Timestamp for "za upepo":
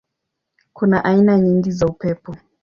1.71-2.35